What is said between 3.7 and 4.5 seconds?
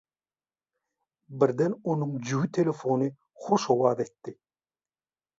owaz etdi.